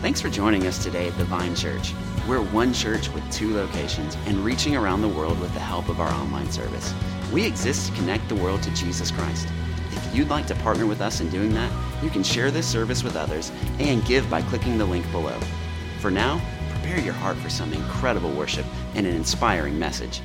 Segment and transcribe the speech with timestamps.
[0.00, 1.92] Thanks for joining us today at the Vine Church.
[2.26, 6.00] We're one church with two locations and reaching around the world with the help of
[6.00, 6.94] our online service.
[7.30, 9.46] We exist to connect the world to Jesus Christ.
[9.90, 11.70] If you'd like to partner with us in doing that,
[12.02, 15.38] you can share this service with others and give by clicking the link below.
[15.98, 16.40] For now,
[16.70, 18.64] prepare your heart for some incredible worship
[18.94, 20.22] and an inspiring message.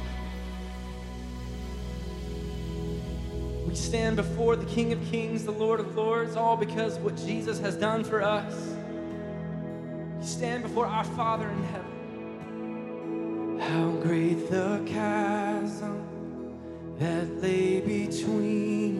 [3.67, 7.59] We stand before the King of Kings, the Lord of Lords, all because what Jesus
[7.59, 8.73] has done for us.
[10.25, 13.59] Stand before our Father in heaven.
[13.59, 16.03] How great the chasm
[16.97, 18.97] that lay between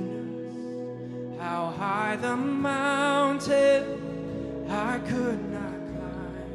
[1.33, 1.41] us.
[1.41, 3.99] How high the mountain
[4.69, 6.51] I could not climb.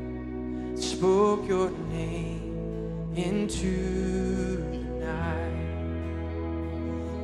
[0.75, 4.60] spoke your name into.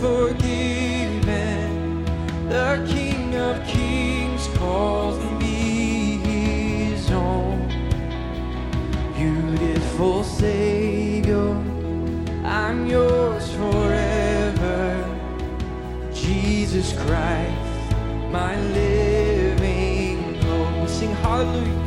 [0.00, 1.66] forgiven.
[2.48, 7.68] The King of Kings calls me his own.
[9.16, 11.48] Beautiful Savior,
[12.44, 15.04] I'm yours forever.
[16.12, 17.92] Jesus Christ,
[18.30, 20.88] my living hope.
[20.88, 21.14] Sing.
[21.16, 21.85] Hallelujah.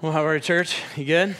[0.00, 0.80] Well, how are you, church?
[0.96, 1.34] You good?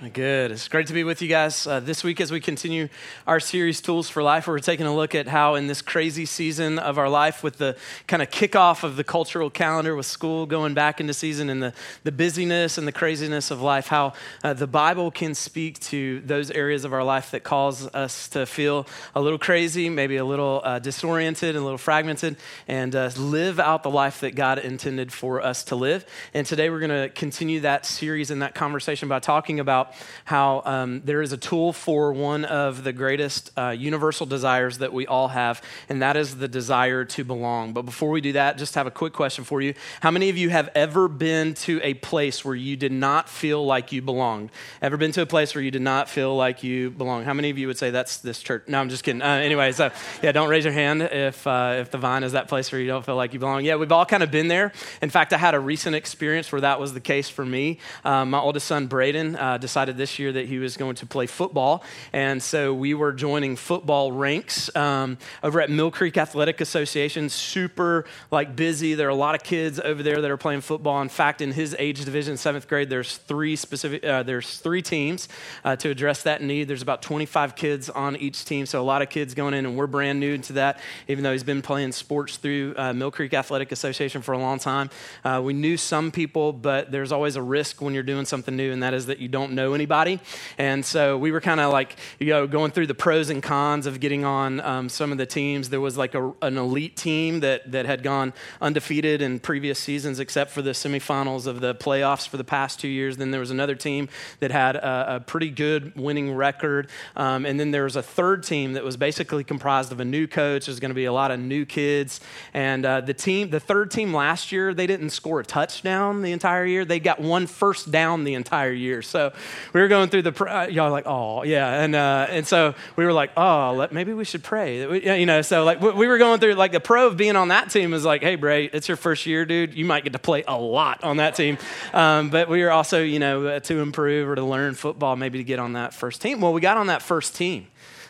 [0.00, 0.52] Good.
[0.52, 2.88] It's great to be with you guys uh, this week as we continue
[3.26, 6.78] our series, Tools for Life, we're taking a look at how, in this crazy season
[6.78, 10.72] of our life, with the kind of kickoff of the cultural calendar, with school going
[10.72, 11.72] back into season and the,
[12.04, 14.12] the busyness and the craziness of life, how
[14.44, 18.46] uh, the Bible can speak to those areas of our life that cause us to
[18.46, 18.86] feel
[19.16, 22.36] a little crazy, maybe a little uh, disoriented, and a little fragmented,
[22.68, 26.06] and uh, live out the life that God intended for us to live.
[26.34, 29.87] And today we're going to continue that series and that conversation by talking about
[30.24, 34.92] how um, there is a tool for one of the greatest uh, universal desires that
[34.92, 37.72] we all have, and that is the desire to belong.
[37.72, 39.74] But before we do that, just have a quick question for you.
[40.00, 43.64] How many of you have ever been to a place where you did not feel
[43.64, 44.50] like you belonged?
[44.82, 47.24] Ever been to a place where you did not feel like you belong?
[47.24, 48.64] How many of you would say that's this church?
[48.68, 49.22] No, I'm just kidding.
[49.22, 49.90] Uh, anyway, so
[50.22, 52.86] yeah, don't raise your hand if, uh, if the vine is that place where you
[52.86, 53.64] don't feel like you belong.
[53.64, 54.72] Yeah, we've all kind of been there.
[55.00, 57.78] In fact, I had a recent experience where that was the case for me.
[58.04, 61.06] Um, my oldest son, Braden, uh, decided decided this year that he was going to
[61.06, 61.84] play football.
[62.12, 67.28] And so we were joining football ranks um, over at Mill Creek Athletic Association.
[67.28, 68.94] Super like busy.
[68.94, 71.00] There are a lot of kids over there that are playing football.
[71.00, 74.04] In fact, in his age division, seventh grade, there's three specific.
[74.04, 75.28] Uh, there's three teams
[75.64, 76.66] uh, to address that need.
[76.66, 79.76] There's about 25 kids on each team, so a lot of kids going in, and
[79.76, 80.80] we're brand new to that.
[81.06, 84.58] Even though he's been playing sports through uh, Mill Creek Athletic Association for a long
[84.58, 84.90] time,
[85.24, 88.72] uh, we knew some people, but there's always a risk when you're doing something new,
[88.72, 90.20] and that is that you don't know anybody.
[90.56, 93.86] And so we were kind of like, you know, going through the pros and cons
[93.86, 95.68] of getting on um, some of the teams.
[95.68, 100.20] There was like a, an elite team that, that had gone undefeated in previous seasons,
[100.20, 103.16] except for the semifinals of the playoffs for the past two years.
[103.16, 104.08] Then there was another team
[104.40, 106.88] that had a, a pretty good winning record.
[107.16, 110.26] Um, and then there was a third team that was basically comprised of a new
[110.26, 110.66] coach.
[110.66, 112.20] There's going to be a lot of new kids.
[112.54, 116.32] And uh, the team, the third team last year, they didn't score a touchdown the
[116.32, 116.84] entire year.
[116.84, 119.02] They got one first down the entire year.
[119.02, 119.32] So
[119.72, 121.82] we were going through the, uh, y'all like, oh, yeah.
[121.82, 125.18] And, uh, and so we were like, oh, let, maybe we should pray.
[125.18, 127.70] You know, so like we were going through, like the pro of being on that
[127.70, 129.74] team is like, hey, Bray, it's your first year, dude.
[129.74, 131.58] You might get to play a lot on that team.
[131.92, 135.38] Um, but we were also, you know, uh, to improve or to learn football, maybe
[135.38, 136.40] to get on that first team.
[136.40, 137.66] Well, we got on that first team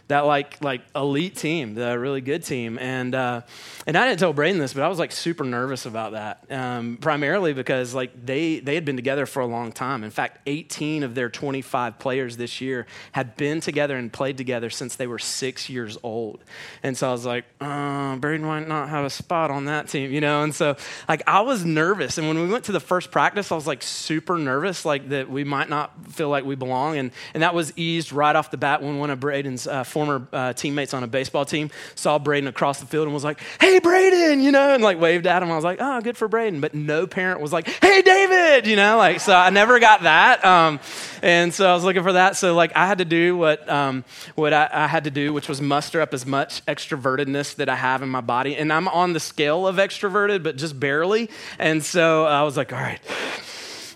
[0.08, 2.78] that like like elite team, the really good team.
[2.78, 3.42] And uh,
[3.86, 6.44] and I didn't tell Braden this, but I was like super nervous about that.
[6.50, 10.02] Um, primarily because like they they had been together for a long time.
[10.04, 14.70] In fact, 18 of their 25 players this year had been together and played together
[14.70, 16.42] since they were six years old.
[16.82, 20.10] And so I was like, uh, Braden might not have a spot on that team,
[20.10, 20.42] you know.
[20.42, 22.16] And so like I was nervous.
[22.16, 25.28] And when we went to the first practice, I was like super nervous, like that
[25.28, 26.96] we might not feel like we belong.
[26.96, 30.28] And and that was eased right off the bat when one of Braden's uh, former
[30.32, 33.80] uh, teammates on a baseball team saw Braden across the field and was like, hey,
[33.80, 35.50] Braden, you know, and like waved at him.
[35.50, 36.60] I was like, oh, good for Braden.
[36.60, 40.44] But no parent was like, hey, David, you know, like, so I never got that.
[40.44, 40.78] Um,
[41.20, 42.36] and so I was looking for that.
[42.36, 44.04] So, like, I had to do what, um,
[44.36, 47.74] what I, I had to do, which was muster up as much extrovertedness that I
[47.74, 48.54] have in my body.
[48.54, 51.28] And I'm on the scale of extroverted, but just barely.
[51.58, 53.00] And so I was like, all right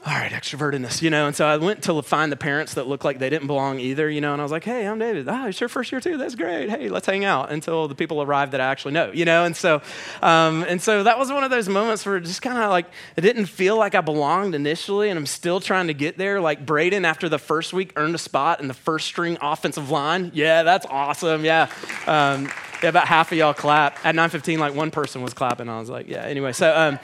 [0.05, 1.29] all right, extrovertedness, you know.
[1.29, 4.11] And so I went to find the parents that looked like they didn't belong either,
[4.11, 4.33] you know.
[4.33, 5.29] And I was like, hey, I'm David.
[5.29, 6.17] Oh, it's your first year too.
[6.17, 6.69] That's great.
[6.69, 9.45] Hey, let's hang out until the people arrive that I actually know, you know.
[9.45, 9.81] And so,
[10.21, 13.21] um, and so that was one of those moments where just kind of like it
[13.21, 16.41] didn't feel like I belonged initially, and I'm still trying to get there.
[16.41, 20.33] Like Braden, after the first week, earned a spot in the first string offensive line.
[20.35, 21.45] Yeah, that's awesome.
[21.45, 21.71] Yeah.
[22.09, 22.51] Um,
[22.83, 24.05] yeah, about half of y'all clap.
[24.05, 25.69] At 9:15, like one person was clapping.
[25.69, 26.25] I was like, yeah.
[26.25, 26.77] Anyway, so.
[26.77, 26.99] Um,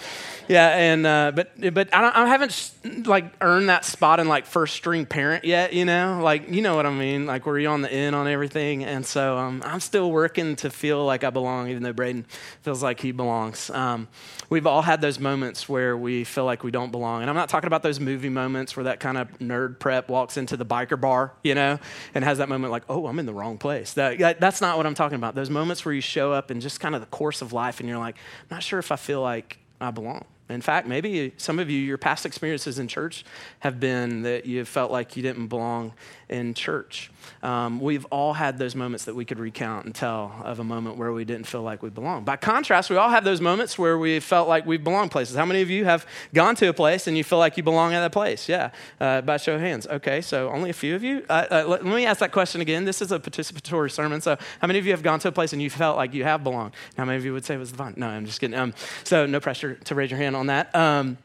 [0.48, 4.74] yeah, and uh, but but I, I, haven't like earned that spot in like first
[4.74, 5.74] string parent yet.
[5.74, 7.26] You know, like you know what I mean.
[7.26, 10.70] Like where you on the end on everything, and so um, I'm still working to
[10.70, 12.24] feel like I belong, even though Braden
[12.62, 13.68] feels like he belongs.
[13.68, 14.08] Um,
[14.48, 17.50] we've all had those moments where we feel like we don't belong, and I'm not
[17.50, 20.98] talking about those movie moments where that kind of nerd prep walks into the biker
[20.98, 21.78] bar, you know,
[22.14, 23.92] and has that moment like, oh, I'm in the wrong place.
[23.92, 25.34] That, that's not what I'm talking about.
[25.34, 27.88] Those moments where you show up in just kind of the course of life, and
[27.88, 31.58] you're like, I'm not sure if I feel like I belong In fact, maybe some
[31.58, 33.24] of you, your past experiences in church
[33.60, 35.92] have been that you felt like you didn't belong
[36.28, 37.10] in church.
[37.42, 40.96] Um, we've all had those moments that we could recount and tell of a moment
[40.96, 42.24] where we didn't feel like we belonged.
[42.24, 45.36] By contrast, we all have those moments where we felt like we belong places.
[45.36, 47.94] How many of you have gone to a place and you feel like you belong
[47.94, 48.48] at that place?
[48.48, 48.70] Yeah,
[49.00, 49.86] uh, by show of hands.
[49.86, 51.24] Okay, so only a few of you.
[51.28, 52.84] Uh, uh, let, let, me ask that question again.
[52.84, 54.20] This is a participatory sermon.
[54.20, 56.24] So, how many of you have gone to a place and you felt like you
[56.24, 56.74] have belonged?
[56.96, 57.94] How many of you would say it was the vine?
[57.96, 58.58] No, I'm just kidding.
[58.58, 60.74] Um, so, no pressure to raise your hand on that.
[60.74, 61.18] Um,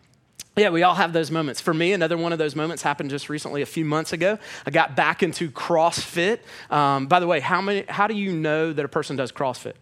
[0.55, 1.60] yeah, we all have those moments.
[1.60, 4.38] For me, another one of those moments happened just recently, a few months ago.
[4.65, 6.39] I got back into CrossFit.
[6.69, 7.86] Um, by the way, how many?
[7.89, 9.74] How do you know that a person does CrossFit?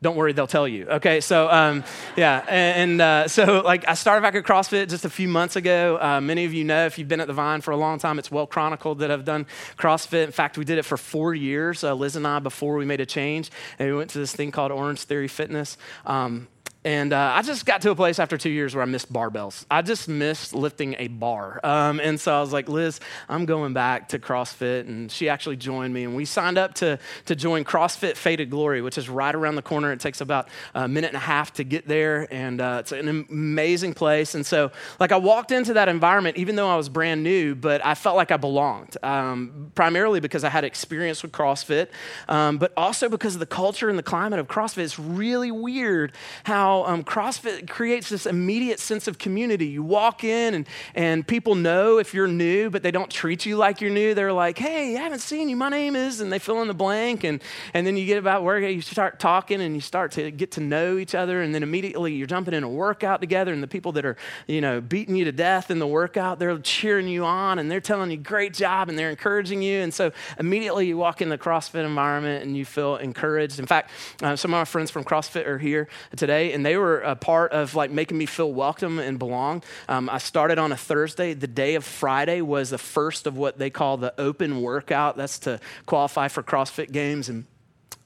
[0.00, 0.86] Don't worry, they'll tell you.
[0.86, 1.82] Okay, so um,
[2.16, 5.98] yeah, and, uh, so like I started back at CrossFit just a few months ago.
[6.00, 8.20] Uh, many of you know if you've been at the Vine for a long time,
[8.20, 9.46] it's well chronicled that I've done
[9.76, 10.26] CrossFit.
[10.26, 13.00] In fact, we did it for four years, uh, Liz and I, before we made
[13.00, 13.50] a change,
[13.80, 15.76] and we went to this thing called Orange Theory Fitness.
[16.06, 16.46] Um,
[16.84, 19.66] and uh, I just got to a place after two years where I missed barbells.
[19.68, 21.60] I just missed lifting a bar.
[21.64, 24.82] Um, and so I was like, Liz, I'm going back to CrossFit.
[24.82, 26.04] And she actually joined me.
[26.04, 29.62] And we signed up to, to join CrossFit Faded Glory, which is right around the
[29.62, 29.90] corner.
[29.90, 32.28] It takes about a minute and a half to get there.
[32.30, 34.36] And uh, it's an amazing place.
[34.36, 34.70] And so,
[35.00, 38.14] like, I walked into that environment, even though I was brand new, but I felt
[38.14, 41.88] like I belonged, um, primarily because I had experience with CrossFit,
[42.28, 44.84] um, but also because of the culture and the climate of CrossFit.
[44.84, 46.12] It's really weird
[46.44, 49.66] how um, CrossFit creates this immediate sense of community.
[49.66, 53.56] You walk in and, and people know if you're new, but they don't treat you
[53.56, 54.14] like you're new.
[54.14, 55.56] They're like, hey, I haven't seen you.
[55.56, 57.24] My name is, and they fill in the blank.
[57.24, 57.42] And,
[57.74, 60.60] and then you get about where you start talking and you start to get to
[60.60, 61.42] know each other.
[61.42, 63.52] And then immediately you're jumping in a workout together.
[63.52, 66.58] And the people that are, you know, beating you to death in the workout, they're
[66.58, 69.80] cheering you on and they're telling you, great job, and they're encouraging you.
[69.80, 73.58] And so immediately you walk in the CrossFit environment and you feel encouraged.
[73.58, 73.90] In fact,
[74.22, 77.52] uh, some of my friends from CrossFit are here today, and they were a part
[77.52, 79.62] of like making me feel welcome and belong.
[79.88, 81.32] Um, I started on a Thursday.
[81.32, 85.16] The day of Friday was the first of what they call the open workout.
[85.16, 87.44] That's to qualify for CrossFit Games and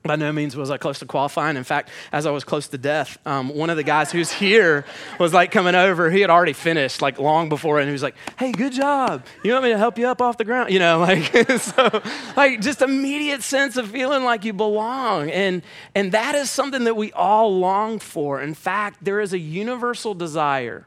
[0.02, 1.56] by no means was I close to qualifying.
[1.56, 4.84] In fact, as I was close to death, um, one of the guys who's here
[5.18, 6.10] was like coming over.
[6.10, 9.24] He had already finished like long before, and he was like, "Hey, good job.
[9.44, 11.24] You want me to help you up off the ground?" You know, like
[11.58, 12.02] so,
[12.36, 15.62] like just immediate sense of feeling like you belong, and
[15.94, 18.40] and that is something that we all long for.
[18.40, 20.86] In fact, there is a universal desire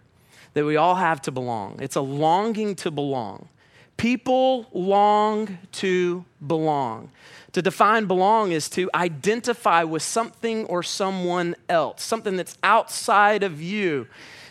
[0.55, 1.79] that we all have to belong.
[1.81, 3.49] It's a longing to belong.
[3.97, 7.11] People long to belong.
[7.55, 13.61] To define belong is to identify with something or someone else, something that's outside of
[13.61, 14.07] you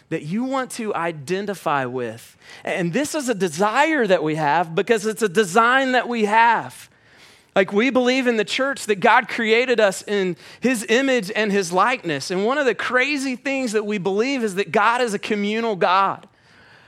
[0.08, 2.38] that you want to identify with.
[2.64, 6.88] And this is a desire that we have because it's a design that we have.
[7.54, 11.74] Like we believe in the church that God created us in his image and his
[11.74, 12.30] likeness.
[12.30, 15.76] And one of the crazy things that we believe is that God is a communal
[15.76, 16.26] God.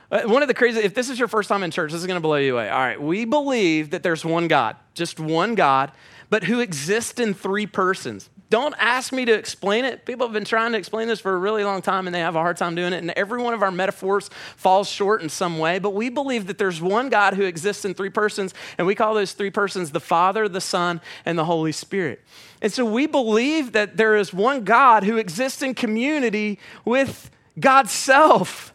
[0.09, 2.07] Uh, one of the crazy, if this is your first time in church, this is
[2.07, 2.69] going to blow you away.
[2.69, 5.91] All right, we believe that there's one God, just one God,
[6.29, 8.29] but who exists in three persons.
[8.49, 10.05] Don't ask me to explain it.
[10.05, 12.37] People have been trying to explain this for a really long time and they have
[12.37, 12.99] a hard time doing it.
[12.99, 15.79] And every one of our metaphors falls short in some way.
[15.79, 19.13] But we believe that there's one God who exists in three persons, and we call
[19.13, 22.23] those three persons the Father, the Son, and the Holy Spirit.
[22.61, 27.91] And so we believe that there is one God who exists in community with God's
[27.91, 28.73] self.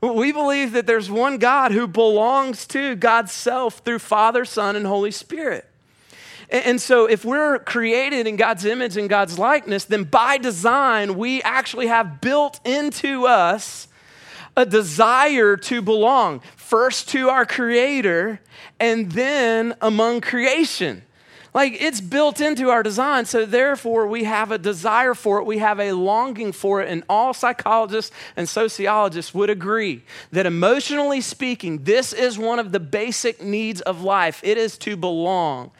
[0.00, 4.86] We believe that there's one God who belongs to God's self through Father, Son, and
[4.86, 5.64] Holy Spirit.
[6.50, 11.42] And so, if we're created in God's image and God's likeness, then by design, we
[11.42, 13.88] actually have built into us
[14.56, 18.40] a desire to belong, first to our Creator
[18.80, 21.02] and then among creation.
[21.54, 23.24] Like it's built into our design.
[23.24, 25.44] So therefore, we have a desire for it.
[25.44, 26.88] We have a longing for it.
[26.88, 30.02] And all psychologists and sociologists would agree
[30.32, 34.40] that emotionally speaking, this is one of the basic needs of life.
[34.44, 35.70] It is to belong.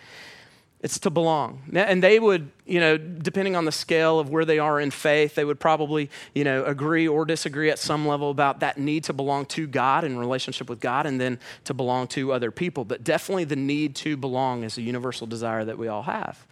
[0.80, 1.62] It's to belong.
[1.74, 5.34] And they would, you know, depending on the scale of where they are in faith,
[5.34, 9.12] they would probably, you know, agree or disagree at some level about that need to
[9.12, 12.84] belong to God in relationship with God and then to belong to other people.
[12.84, 16.46] But definitely the need to belong is a universal desire that we all have.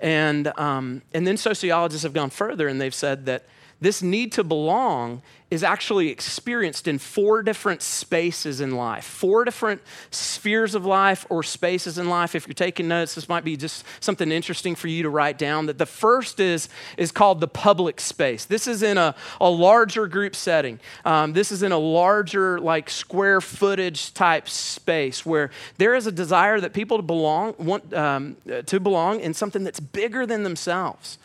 [0.00, 3.44] And, um, and then sociologists have gone further and they've said that
[3.80, 9.80] this need to belong is actually experienced in four different spaces in life, four different
[10.10, 12.34] spheres of life or spaces in life.
[12.34, 15.66] If you're taking notes, this might be just something interesting for you to write down.
[15.66, 18.44] That the first is, is called the public space.
[18.44, 20.80] This is in a, a larger group setting.
[21.04, 26.12] Um, this is in a larger, like square footage type space where there is a
[26.12, 31.18] desire that people to belong, want um, to belong in something that's bigger than themselves.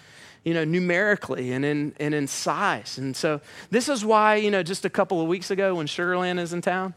[0.44, 2.98] You know, numerically and in, and in size.
[2.98, 6.40] And so this is why, you know, just a couple of weeks ago when Sugarland
[6.40, 6.94] is in town,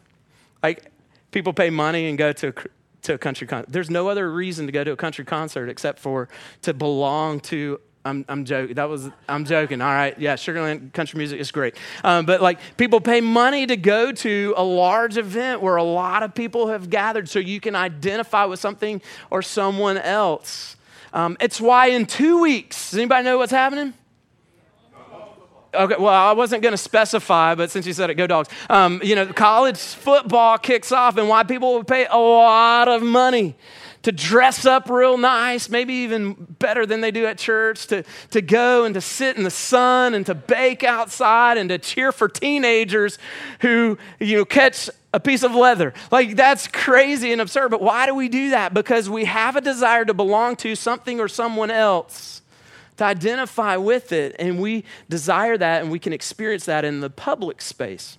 [0.63, 0.91] like
[1.31, 2.55] people pay money and go to,
[3.03, 3.71] to a country concert.
[3.71, 6.29] There's no other reason to go to a country concert except for
[6.63, 8.75] to belong to I'm, I'm joking.
[8.75, 9.81] That was, I'm joking.
[9.81, 10.19] All right.
[10.19, 11.75] Yeah, Sugarland country music is great.
[12.03, 16.23] Um, but like people pay money to go to a large event where a lot
[16.23, 20.77] of people have gathered so you can identify with something or someone else.
[21.15, 23.95] Um, it's why in two weeks, does anybody know what's happening?
[25.73, 28.49] Okay, well, I wasn't going to specify, but since you said it, go dogs.
[28.69, 33.03] Um, you know, college football kicks off, and why people would pay a lot of
[33.03, 33.57] money
[34.03, 38.43] to dress up real nice, maybe even better than they do at church, to, to
[38.43, 42.29] go and to sit in the sun and to bake outside and to cheer for
[42.29, 43.19] teenagers
[43.61, 45.95] who, you know, catch a piece of leather.
[46.11, 47.71] Like that's crazy and absurd.
[47.71, 48.75] But why do we do that?
[48.75, 52.43] Because we have a desire to belong to something or someone else,
[52.97, 57.11] to identify with it, and we desire that and we can experience that in the
[57.11, 58.19] public space.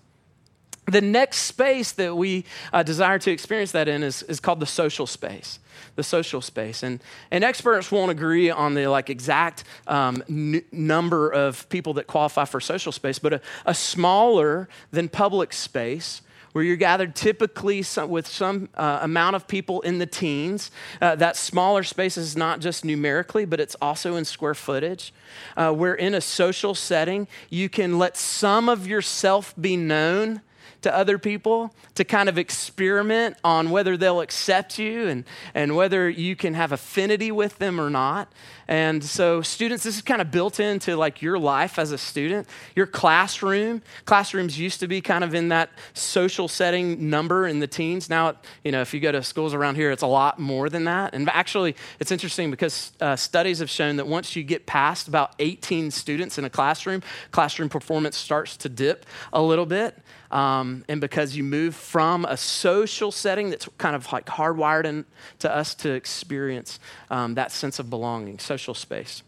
[0.88, 4.66] The next space that we uh, desire to experience that in is, is called the
[4.66, 5.60] social space
[5.96, 6.84] the social space.
[6.84, 12.06] And, and experts won't agree on the like exact um, n- number of people that
[12.06, 16.22] qualify for social space, but a, a smaller than public space
[16.56, 20.72] where you're gathered typically some, with some uh, amount of people in the teens.
[21.02, 25.14] Uh, that smaller space is not just numerically, but it's also in square footage.
[25.58, 30.40] Uh, where in a social setting, you can let some of yourself be known
[30.86, 35.24] to other people to kind of experiment on whether they'll accept you and,
[35.56, 38.32] and whether you can have affinity with them or not.
[38.68, 42.48] And so, students, this is kind of built into like your life as a student,
[42.76, 43.84] your classroom.
[44.06, 48.10] Classrooms used to be kind of in that social setting number in the teens.
[48.10, 50.86] Now, you know, if you go to schools around here, it's a lot more than
[50.86, 51.14] that.
[51.14, 55.34] And actually, it's interesting because uh, studies have shown that once you get past about
[55.40, 59.98] 18 students in a classroom, classroom performance starts to dip a little bit.
[60.36, 65.06] Um, and because you move from a social setting that's kind of like hardwired in,
[65.40, 66.78] to us to experience
[67.10, 69.24] um, that sense of belonging, social space.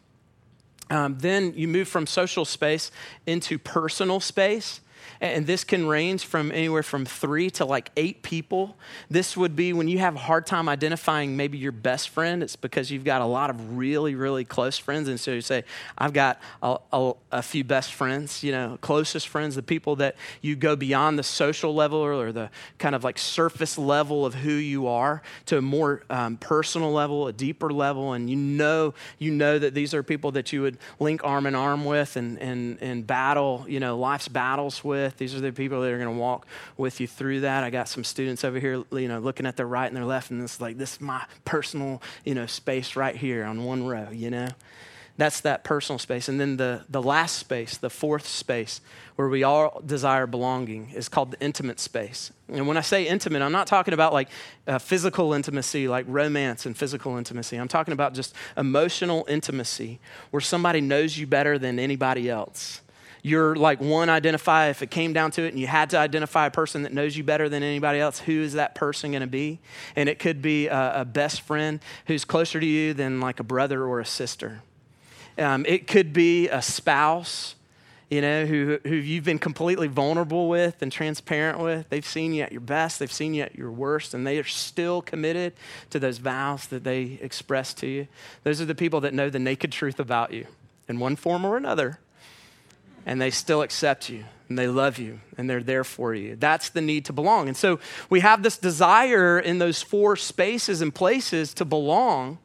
[0.90, 2.92] Um, then you move from social space
[3.26, 4.82] into personal space.
[5.22, 8.78] And this can range from anywhere from three to like eight people.
[9.10, 12.56] This would be when you have a hard time identifying maybe your best friend, it's
[12.56, 15.08] because you've got a lot of really, really close friends.
[15.08, 15.64] And so you say,
[15.98, 20.16] I've got a, a, a few best friends, you know, closest friends, the people that
[20.42, 24.52] you go beyond the social level or the kind of like surface level of who
[24.52, 28.14] you are to a more um, personal level, a deeper level.
[28.14, 31.56] And you know, you know that these are people that you would link arm in
[31.56, 35.18] arm with and, and, and battle, you know, life's battles with with.
[35.18, 37.64] These are the people that are going to walk with you through that.
[37.64, 40.32] I got some students over here, you know, looking at their right and their left,
[40.32, 44.10] and it's like, this is my personal, you know, space right here on one row,
[44.12, 44.50] you know?
[45.18, 46.30] That's that personal space.
[46.30, 48.82] And then the, the last space, the fourth space,
[49.16, 52.32] where we all desire belonging, is called the intimate space.
[52.48, 54.30] And when I say intimate, I'm not talking about like
[54.68, 57.58] uh, physical intimacy, like romance and physical intimacy.
[57.58, 62.82] I'm talking about just emotional intimacy, where somebody knows you better than anybody else
[63.28, 66.48] you're like one identify if it came down to it and you had to identify
[66.48, 69.28] a person that knows you better than anybody else who is that person going to
[69.28, 69.60] be?
[69.96, 73.44] And it could be a, a, best friend who's closer to you than like a
[73.44, 74.62] brother or a sister.
[75.38, 77.56] Um, it could be a spouse
[78.10, 81.90] you know who, who you've been completely vulnerable with and transparent with.
[81.90, 84.46] They've seen you at your best they've seen you at your worst and they are
[84.46, 85.54] still committed
[85.90, 88.08] to those vows that they express to you.
[88.44, 90.48] Those are the people that know the naked truth about you
[90.88, 92.00] in one form or another
[93.08, 96.36] and they still accept you and they love you and they're there for you.
[96.36, 97.48] That's the need to belong.
[97.48, 102.38] And so we have this desire in those four spaces and places to belong.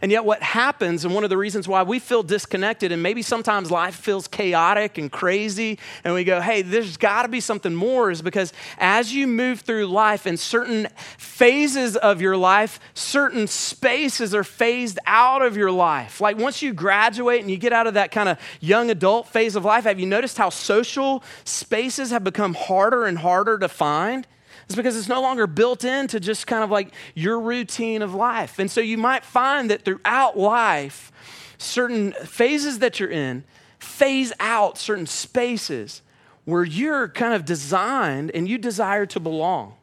[0.00, 3.22] And yet, what happens, and one of the reasons why we feel disconnected, and maybe
[3.22, 7.74] sometimes life feels chaotic and crazy, and we go, hey, there's got to be something
[7.74, 13.46] more, is because as you move through life in certain phases of your life, certain
[13.46, 16.20] spaces are phased out of your life.
[16.20, 19.56] Like once you graduate and you get out of that kind of young adult phase
[19.56, 24.26] of life, have you noticed how social spaces have become harder and harder to find?
[24.64, 28.58] It's because it's no longer built into just kind of like your routine of life.
[28.58, 31.12] And so you might find that throughout life,
[31.58, 33.44] certain phases that you're in
[33.82, 36.02] phase out certain spaces
[36.44, 39.74] where you're kind of designed and you desire to belong.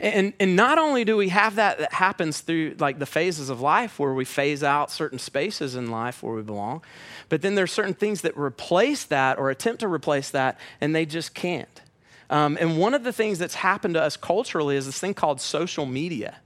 [0.00, 3.60] And, and not only do we have that that happens through like the phases of
[3.60, 6.82] life where we phase out certain spaces in life where we belong,
[7.28, 11.04] but then there's certain things that replace that or attempt to replace that and they
[11.04, 11.82] just can't.
[12.30, 15.40] Um, and one of the things that's happened to us culturally is this thing called
[15.40, 16.36] social media,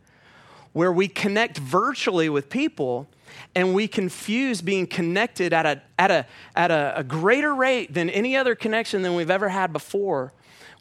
[0.73, 3.09] where we connect virtually with people,
[3.55, 8.11] and we confuse being connected at a, at a, at a, a greater rate than
[8.11, 10.33] any other connection than we've ever had before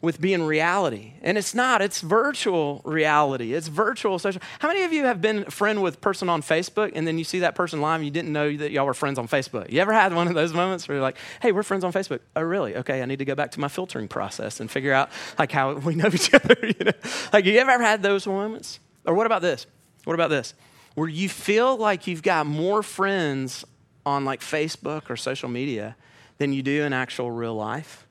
[0.02, 1.12] with being reality.
[1.22, 3.54] And it's not, it's virtual reality.
[3.54, 4.42] It's virtual social.
[4.58, 7.24] How many of you have been a friend with person on Facebook and then you
[7.24, 9.70] see that person live and you didn't know that y'all were friends on Facebook?
[9.70, 12.18] You ever had one of those moments where you're like, hey, we're friends on Facebook?
[12.34, 12.76] Oh, really?
[12.76, 15.74] Okay, I need to go back to my filtering process and figure out like how
[15.74, 16.56] we know each other.
[16.60, 16.92] You know?
[17.32, 18.80] Like, you ever had those moments?
[19.06, 19.66] Or what about this?
[20.02, 20.54] What about this?
[20.96, 23.64] Where you feel like you've got more friends
[24.04, 25.96] on like Facebook or social media
[26.38, 28.06] than you do in actual real life?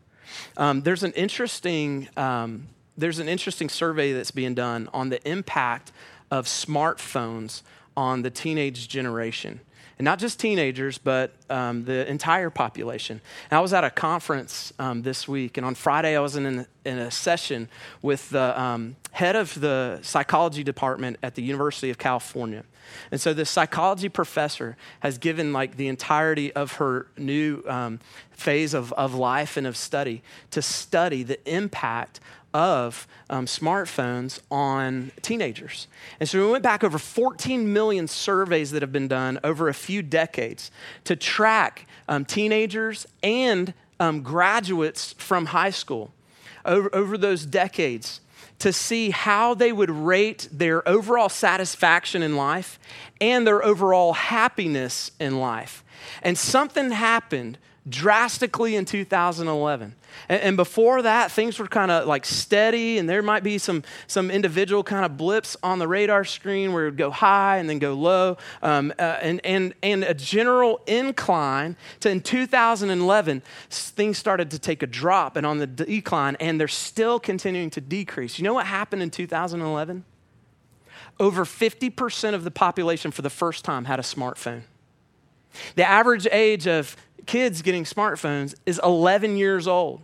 [0.58, 2.67] Um, there's an interesting um,
[2.98, 5.91] there's an interesting survey that's being done on the impact
[6.30, 7.62] of smartphones
[7.96, 9.60] on the teenage generation.
[10.02, 13.22] And not just teenagers, but um, the entire population.
[13.52, 16.66] And I was at a conference um, this week, and on Friday I was in,
[16.84, 17.70] in a session
[18.02, 22.64] with the um, head of the psychology department at the University of California.
[23.12, 28.00] And so this psychology professor has given like the entirety of her new um,
[28.32, 32.20] phase of, of life and of study to study the impact
[32.54, 35.88] of um, smartphones on teenagers.
[36.20, 39.74] And so we went back over 14 million surveys that have been done over a
[39.74, 40.72] few decades
[41.06, 46.12] to track um, teenagers and um, graduates from high school
[46.66, 48.22] over, over those decades
[48.60, 52.80] to see how they would rate their overall satisfaction in life
[53.20, 55.84] and their overall happiness in life.
[56.22, 57.58] And something happened
[57.89, 59.96] drastically in 2011.
[60.30, 63.84] And, and before that, things were kind of like steady, and there might be some,
[64.08, 67.70] some individual kind of blips on the radar screen where it would go high and
[67.70, 74.17] then go low, um, uh, and, and, and a general incline to in 2011, things
[74.17, 78.38] started to take a drop and on the decline, and they're still continuing to decrease.
[78.38, 80.06] You know what happened in 2011?
[81.20, 84.63] Over 50% of the population for the first time had a smartphone.
[85.76, 90.02] The average age of kids getting smartphones is 11 years old.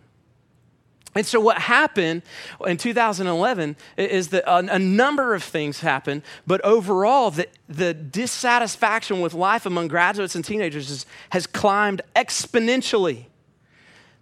[1.17, 2.21] And so, what happened
[2.65, 9.33] in 2011 is that a, number of things happened, but overall, the, the dissatisfaction with
[9.33, 13.25] life among graduates and teenagers is, has climbed exponentially.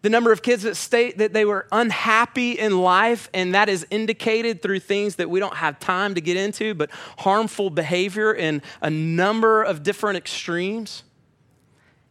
[0.03, 3.85] The number of kids that state that they were unhappy in life, and that is
[3.89, 8.61] indicated through things that we don't have time to get into, but harmful behavior in
[8.81, 11.03] a number of different extremes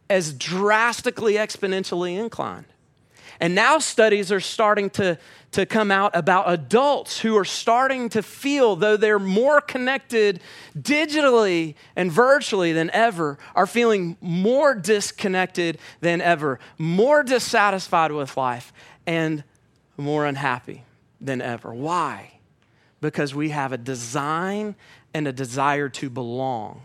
[0.09, 2.65] as drastically exponentially inclined.
[3.39, 5.17] And now studies are starting to,
[5.51, 10.39] to come out about adults who are starting to feel, though they're more connected
[10.77, 18.71] digitally and virtually than ever, are feeling more disconnected than ever, more dissatisfied with life,
[19.05, 19.43] and
[19.97, 20.83] more unhappy
[21.19, 21.73] than ever.
[21.73, 22.39] Why?
[23.01, 24.75] Because we have a design
[25.13, 26.81] and a desire to belong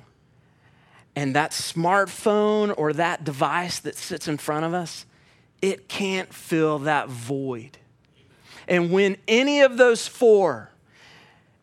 [1.16, 5.06] and that smartphone or that device that sits in front of us,
[5.60, 7.78] it can't fill that void.
[8.68, 10.70] And when any of those four,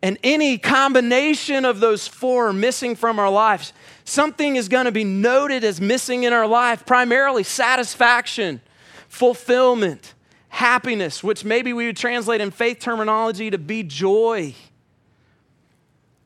[0.03, 4.91] and any combination of those four are missing from our lives, something is going to
[4.91, 8.61] be noted as missing in our life, primarily satisfaction,
[9.07, 10.13] fulfillment,
[10.49, 14.53] happiness, which maybe we would translate in faith terminology to be joy.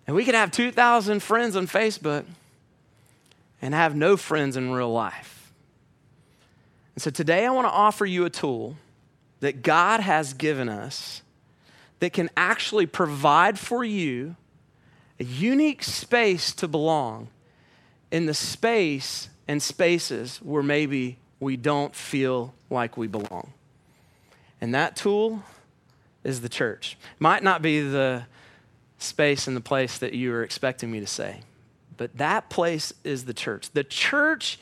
[0.05, 2.25] And we could have 2,000 friends on Facebook
[3.61, 5.53] and have no friends in real life.
[6.95, 8.75] And so today I want to offer you a tool
[9.39, 11.21] that God has given us
[11.99, 14.35] that can actually provide for you
[15.19, 17.27] a unique space to belong
[18.11, 23.53] in the space and spaces where maybe we don't feel like we belong.
[24.59, 25.43] And that tool
[26.23, 26.97] is the church.
[27.19, 28.23] Might not be the
[28.97, 31.41] space and the place that you were expecting me to say
[32.01, 33.69] but that place is the church.
[33.73, 34.57] The church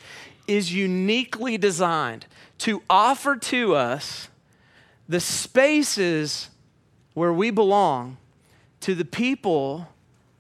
[0.46, 2.26] is uniquely designed
[2.58, 4.28] to offer to us
[5.08, 6.50] the spaces
[7.14, 8.18] where we belong
[8.82, 9.88] to the people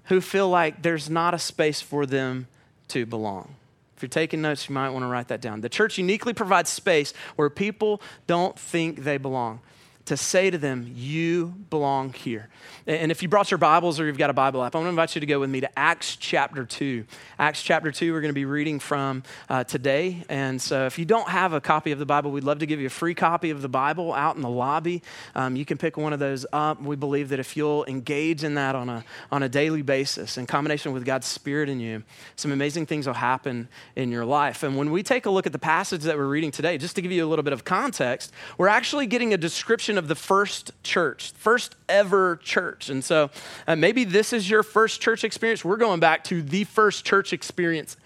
[0.08, 2.48] who feel like there's not a space for them
[2.90, 3.56] to belong.
[3.96, 5.62] If you're taking notes, you might want to write that down.
[5.62, 9.62] The church uniquely provides space where people don't think they belong
[10.10, 12.50] to say to them, You belong here.
[12.88, 14.90] And if you brought your Bibles or you've got a Bible app, I want to
[14.90, 17.06] invite you to go with me to Acts chapter 2.
[17.38, 20.24] Acts chapter 2, we're going to be reading from uh, today.
[20.28, 22.80] And so if you don't have a copy of the Bible, we'd love to give
[22.80, 25.04] you a free copy of the Bible out in the lobby.
[25.36, 26.82] Um, you can pick one of those up.
[26.82, 30.48] We believe that if you'll engage in that on a, on a daily basis in
[30.48, 32.02] combination with God's Spirit in you,
[32.36, 34.64] some amazing things will happen in your life.
[34.64, 37.04] And when we take a look at the passage that we're reading today, just to
[37.04, 40.72] give you a little bit of context, we're actually getting a description of the first
[40.82, 42.90] church, first ever church.
[42.90, 43.30] And so
[43.68, 45.64] uh, maybe this is your first church experience.
[45.64, 47.98] We're going back to the first church experience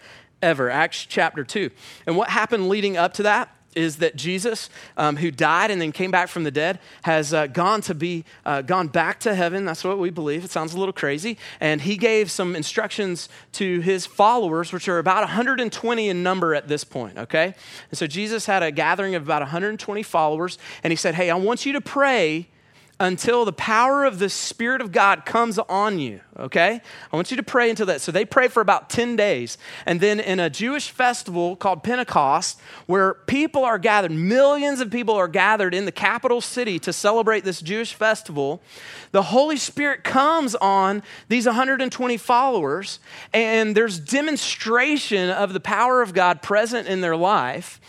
[0.42, 1.70] ever, Acts chapter 2.
[2.06, 3.56] And what happened leading up to that?
[3.76, 7.48] Is that Jesus, um, who died and then came back from the dead, has uh,
[7.48, 9.66] gone to be uh, gone back to heaven.
[9.66, 10.44] That's what we believe.
[10.44, 15.00] It sounds a little crazy, and he gave some instructions to his followers, which are
[15.00, 17.18] about 120 in number at this point.
[17.18, 17.54] Okay,
[17.90, 21.36] and so Jesus had a gathering of about 120 followers, and he said, "Hey, I
[21.36, 22.48] want you to pray."
[23.04, 26.80] Until the power of the Spirit of God comes on you, okay?
[27.12, 28.00] I want you to pray until that.
[28.00, 29.58] So they pray for about 10 days.
[29.86, 35.16] And then in a Jewish festival called Pentecost, where people are gathered, millions of people
[35.16, 38.62] are gathered in the capital city to celebrate this Jewish festival,
[39.12, 43.00] the Holy Spirit comes on these 120 followers,
[43.34, 47.82] and there's demonstration of the power of God present in their life.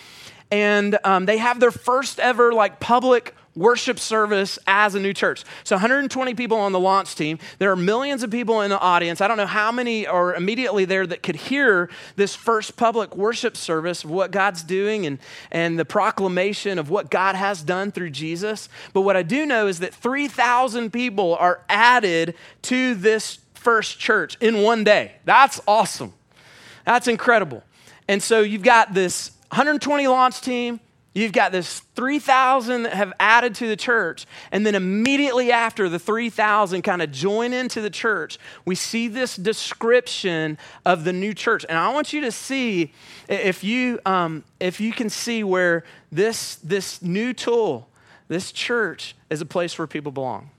[0.51, 5.45] And um, they have their first ever, like, public worship service as a new church.
[5.63, 7.39] So 120 people on the launch team.
[7.59, 9.21] There are millions of people in the audience.
[9.21, 13.57] I don't know how many are immediately there that could hear this first public worship
[13.57, 15.19] service of what God's doing and,
[15.51, 18.69] and the proclamation of what God has done through Jesus.
[18.93, 24.37] But what I do know is that 3,000 people are added to this first church
[24.41, 25.13] in one day.
[25.25, 26.13] That's awesome.
[26.85, 27.63] That's incredible.
[28.09, 30.81] And so you've got this 120 launch team,
[31.15, 36.01] You've got this 3,000 that have added to the church, and then immediately after the
[36.01, 41.65] 3,000 kind of join into the church, we see this description of the new church.
[41.69, 42.93] And I want you to see
[43.29, 47.89] if you, um, if you can see where this, this new tool,
[48.27, 50.51] this church, is a place where people belong.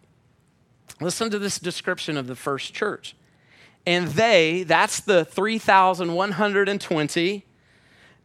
[1.01, 3.13] Listen to this description of the first church.
[3.85, 7.45] And they, that's the 3,120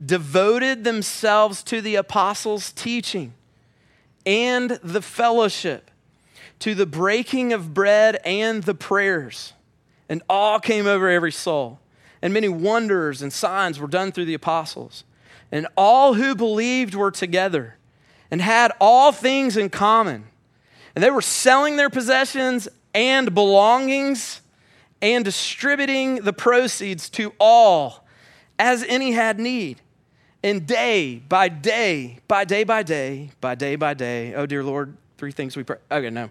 [0.04, 3.34] devoted themselves to the apostles' teaching
[4.24, 5.90] and the fellowship,
[6.58, 9.52] to the breaking of bread and the prayers.
[10.08, 11.80] And awe came over every soul.
[12.22, 15.04] And many wonders and signs were done through the apostles.
[15.50, 17.76] And all who believed were together
[18.30, 20.24] and had all things in common.
[20.94, 24.40] And they were selling their possessions and belongings
[25.00, 28.06] and distributing the proceeds to all
[28.58, 29.80] as any had need.
[30.42, 34.96] And day by day, by day by day, by day by day, oh dear Lord,
[35.18, 35.76] three things we pray.
[35.90, 36.30] Okay, no.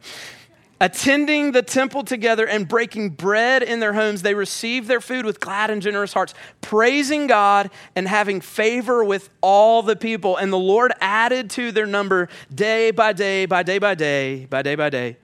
[0.82, 5.42] Attending the temple together and breaking bread in their homes, they received their food with
[5.42, 10.38] glad and generous hearts, praising God and having favor with all the people.
[10.38, 14.62] And the Lord added to their number day by day, by day by day, by
[14.62, 15.18] day by day,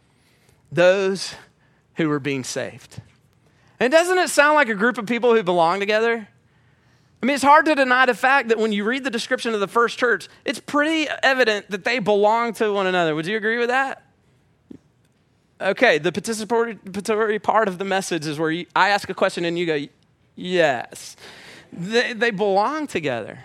[0.74, 1.36] those
[1.96, 3.02] who were being saved.
[3.80, 6.28] And doesn't it sound like a group of people who belong together?
[7.26, 9.60] I mean, it's hard to deny the fact that when you read the description of
[9.60, 13.16] the first church, it's pretty evident that they belong to one another.
[13.16, 14.04] Would you agree with that?
[15.60, 19.58] Okay, the participatory part of the message is where you, I ask a question and
[19.58, 19.88] you go,
[20.36, 21.16] yes.
[21.74, 23.40] They, they belong together.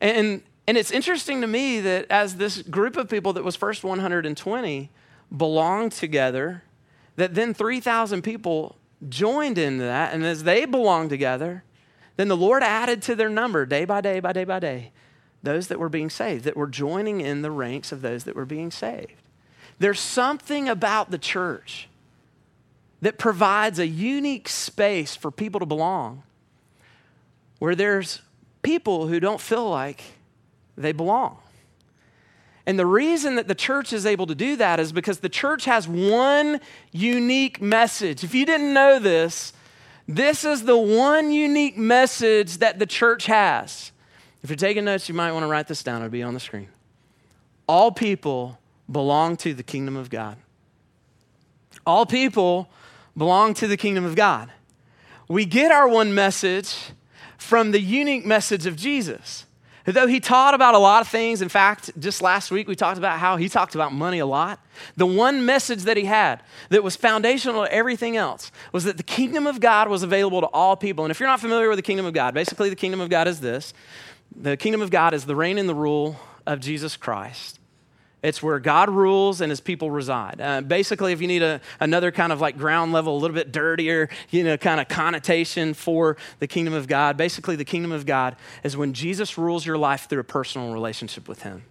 [0.00, 3.84] And, and it's interesting to me that as this group of people that was first
[3.84, 4.90] 120
[5.36, 6.62] belonged together,
[7.16, 10.14] that then 3,000 people joined into that.
[10.14, 11.62] And as they belonged together,
[12.16, 14.92] then the Lord added to their number day by day by day by day
[15.42, 18.44] those that were being saved, that were joining in the ranks of those that were
[18.44, 19.12] being saved.
[19.78, 21.88] There's something about the church
[23.02, 26.22] that provides a unique space for people to belong,
[27.58, 28.22] where there's
[28.62, 30.02] people who don't feel like
[30.76, 31.38] they belong.
[32.66, 35.66] And the reason that the church is able to do that is because the church
[35.66, 38.24] has one unique message.
[38.24, 39.52] If you didn't know this,
[40.08, 43.92] this is the one unique message that the church has.
[44.42, 46.02] If you're taking notes, you might want to write this down.
[46.02, 46.68] It'll be on the screen.
[47.68, 48.58] All people
[48.90, 50.36] belong to the kingdom of God.
[51.84, 52.68] All people
[53.16, 54.50] belong to the kingdom of God.
[55.28, 56.76] We get our one message
[57.38, 59.45] from the unique message of Jesus.
[59.86, 62.98] Though he taught about a lot of things, in fact, just last week we talked
[62.98, 64.58] about how he talked about money a lot.
[64.96, 69.04] The one message that he had that was foundational to everything else was that the
[69.04, 71.04] kingdom of God was available to all people.
[71.04, 73.28] And if you're not familiar with the kingdom of God, basically the kingdom of God
[73.28, 73.72] is this
[74.34, 77.55] the kingdom of God is the reign and the rule of Jesus Christ.
[78.26, 80.40] It's where God rules and his people reside.
[80.40, 83.52] Uh, basically, if you need a, another kind of like ground level, a little bit
[83.52, 88.04] dirtier, you know, kind of connotation for the kingdom of God, basically, the kingdom of
[88.04, 88.34] God
[88.64, 91.66] is when Jesus rules your life through a personal relationship with him.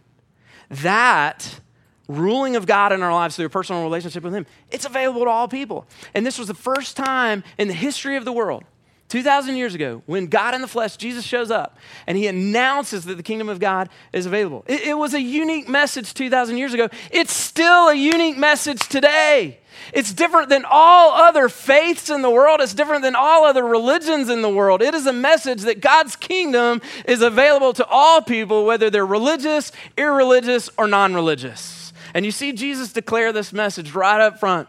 [0.70, 1.60] That
[2.08, 5.30] ruling of God in our lives through a personal relationship with him, it's available to
[5.30, 5.86] all people.
[6.14, 8.64] And this was the first time in the history of the world
[9.10, 13.18] 2,000 years ago, when God in the flesh, Jesus shows up and he announces that
[13.18, 14.66] the kingdom of God is available.
[14.68, 16.90] It, it, was a unique message 2,000 years ago.
[17.12, 19.60] It's still a unique message today.
[19.94, 22.62] It's different than all other faiths in the world.
[22.62, 24.82] It's different than all other religions in the world.
[24.82, 29.72] It is a message that God's kingdom is available to all people, whether they're religious,
[29.98, 31.94] irreligious, or non religious.
[32.16, 34.68] And you see Jesus declare this message right up front.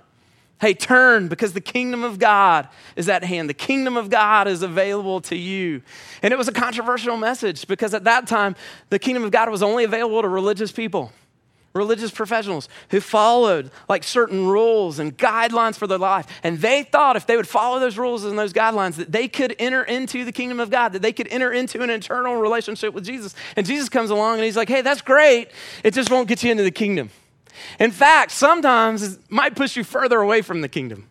[0.59, 3.51] Hey, turn because the kingdom of God is at hand.
[3.51, 5.83] The kingdom of God is available to you.
[6.23, 8.57] And it was a controversial message because at that time,
[8.89, 11.13] the kingdom of God was only available to religious people,
[11.75, 16.27] religious professionals who followed like certain rules and guidelines for their life.
[16.43, 19.55] And they thought if they would follow those rules and those guidelines, that they could
[19.59, 23.05] enter into the kingdom of God, that they could enter into an eternal relationship with
[23.05, 23.35] Jesus.
[23.57, 25.51] And Jesus comes along and he's like, hey, that's great.
[25.85, 27.11] It just won't get you into the kingdom.
[27.79, 31.09] In fact, sometimes it might push you further away from the kingdom.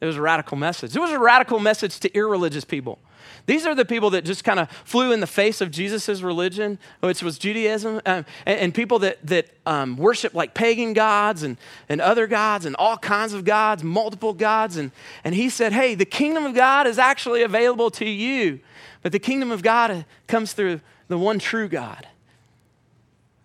[0.00, 0.94] It was a radical message.
[0.94, 2.98] It was a radical message to irreligious people.
[3.46, 6.78] These are the people that just kind of flew in the face of Jesus' religion,
[7.00, 11.58] which was Judaism, um, and, and, people that, that um, worship like pagan gods and,
[11.88, 14.76] and other gods and all kinds of gods, multiple gods.
[14.76, 14.92] And,
[15.24, 18.60] and he said, Hey, the kingdom of God is actually available to you,
[19.02, 22.06] but the kingdom of God comes through the one true God.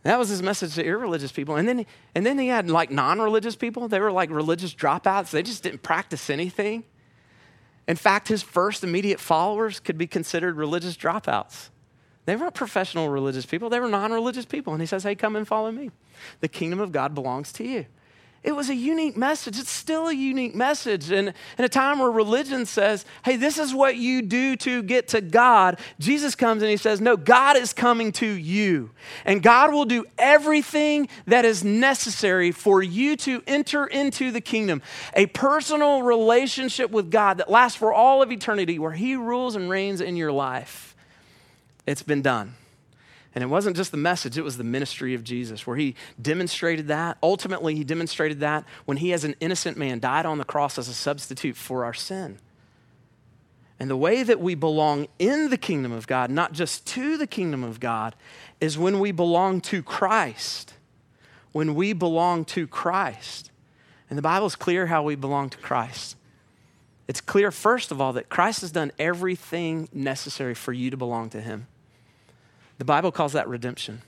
[0.03, 1.57] That was his message to irreligious people.
[1.57, 1.85] And then,
[2.15, 3.87] and then he had like non religious people.
[3.87, 5.31] They were like religious dropouts.
[5.31, 6.85] They just didn't practice anything.
[7.87, 11.69] In fact, his first immediate followers could be considered religious dropouts.
[12.25, 14.73] They weren't professional religious people, they were non religious people.
[14.73, 15.91] And he says, Hey, come and follow me.
[16.39, 17.85] The kingdom of God belongs to you.
[18.41, 19.59] It was a unique message.
[19.59, 21.11] It's still a unique message.
[21.11, 25.09] And in a time where religion says, hey, this is what you do to get
[25.09, 28.91] to God, Jesus comes and he says, no, God is coming to you.
[29.25, 34.81] And God will do everything that is necessary for you to enter into the kingdom.
[35.15, 39.69] A personal relationship with God that lasts for all of eternity, where he rules and
[39.69, 40.95] reigns in your life.
[41.85, 42.55] It's been done.
[43.35, 46.87] And it wasn't just the message, it was the ministry of Jesus, where he demonstrated
[46.87, 47.17] that.
[47.21, 50.87] Ultimately, he demonstrated that when he, as an innocent man, died on the cross as
[50.87, 52.39] a substitute for our sin.
[53.79, 57.27] And the way that we belong in the kingdom of God, not just to the
[57.27, 58.15] kingdom of God,
[58.59, 60.73] is when we belong to Christ.
[61.51, 63.51] When we belong to Christ.
[64.09, 66.17] And the Bible is clear how we belong to Christ.
[67.07, 71.29] It's clear, first of all, that Christ has done everything necessary for you to belong
[71.29, 71.67] to him.
[72.79, 74.01] The Bible calls that redemption.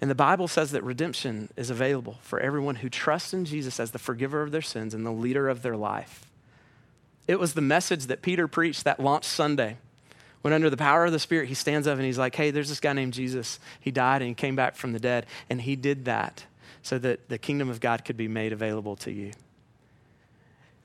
[0.00, 3.90] And the Bible says that redemption is available for everyone who trusts in Jesus as
[3.90, 6.24] the forgiver of their sins and the leader of their life.
[7.26, 9.76] It was the message that Peter preached that launch Sunday.
[10.42, 12.68] When, under the power of the Spirit, he stands up and he's like, Hey, there's
[12.68, 13.58] this guy named Jesus.
[13.80, 15.26] He died and he came back from the dead.
[15.50, 16.44] And he did that
[16.82, 19.32] so that the kingdom of God could be made available to you.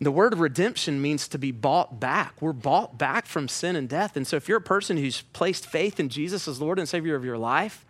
[0.03, 2.41] The word redemption means to be bought back.
[2.41, 4.15] We're bought back from sin and death.
[4.15, 7.15] And so, if you're a person who's placed faith in Jesus as Lord and Savior
[7.15, 7.85] of your life,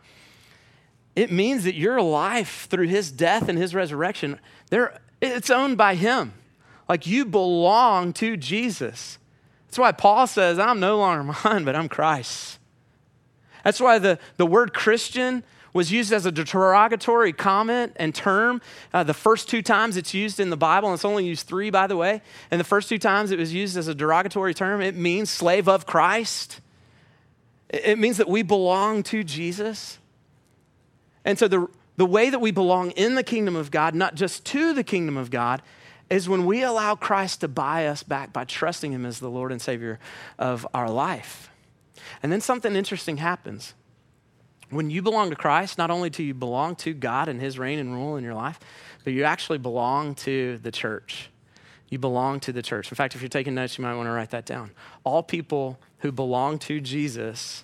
[1.16, 4.40] it means that your life through his death and his resurrection,
[5.22, 6.34] it's owned by him.
[6.90, 9.18] Like you belong to Jesus.
[9.68, 12.60] That's why Paul says, I'm no longer mine, but I'm Christ's.
[13.64, 15.44] That's why the, the word Christian
[15.74, 18.62] was used as a derogatory comment and term.
[18.94, 21.70] Uh, the first two times it's used in the Bible, and it's only used three,
[21.70, 22.22] by the way.
[22.52, 25.68] And the first two times it was used as a derogatory term, it means slave
[25.68, 26.62] of Christ.
[27.70, 29.98] It means that we belong to Jesus.
[31.26, 34.46] And so the, the way that we belong in the kingdom of God, not just
[34.48, 35.64] to the kingdom of God,
[36.10, 39.52] is when we allow Christ to buy us back by trusting Him as the Lord
[39.52, 40.00] and Savior
[40.38, 41.50] of our life.
[42.22, 43.74] And then something interesting happens.
[44.74, 47.80] When you belong to Christ, not only do you belong to God and His reign
[47.80, 48.60] and rule in your life,
[49.04, 51.30] but you actually belong to the church.
[51.90, 52.92] You belong to the church.
[52.92, 54.72] In fact, if you're taking notes, you might want to write that down.
[55.04, 57.64] All people who belong to Jesus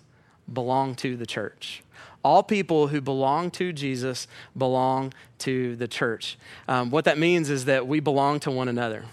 [0.51, 1.83] belong to the church.
[2.23, 6.37] All people who belong to Jesus belong to the church.
[6.67, 9.05] Um, what that means is that we belong to one another.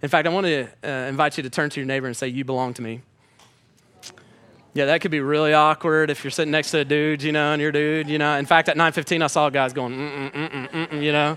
[0.00, 2.28] In fact, I want to uh, invite you to turn to your neighbor and say,
[2.28, 3.02] You belong to me.
[4.74, 7.52] Yeah, that could be really awkward if you're sitting next to a dude, you know,
[7.52, 8.38] and you're dude, you know.
[8.38, 11.36] In fact, at 9:15, I saw guys going, mm mm, mm, mm, mm, you know,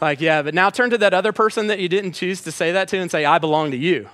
[0.00, 0.42] like yeah.
[0.42, 2.98] But now turn to that other person that you didn't choose to say that to
[2.98, 4.08] and say, "I belong to you."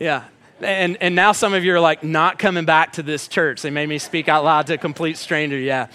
[0.00, 0.24] Yeah,
[0.60, 3.60] and and now some of you are like not coming back to this church.
[3.60, 5.58] They made me speak out loud to a complete stranger.
[5.58, 5.88] Yeah,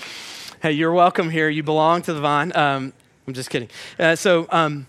[0.61, 1.49] hey, you're welcome here.
[1.49, 2.55] You belong to the vine.
[2.55, 2.93] Um,
[3.27, 3.69] I'm just kidding.
[3.97, 4.85] Uh, so, um,